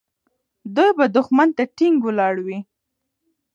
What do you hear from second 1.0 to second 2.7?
دښمن ته ټینګ ولاړ وي.